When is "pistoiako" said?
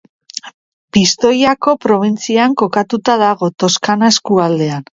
0.97-1.75